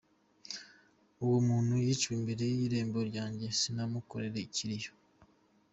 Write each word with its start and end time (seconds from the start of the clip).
Uwo 1.23 1.37
muntu 1.47 1.73
yiciwe 1.83 2.13
imbere 2.19 2.43
y’irembo 2.57 2.99
ryanjye 3.09 3.47
sinamukorera 3.59 4.37
ikiriyo. 4.47 4.91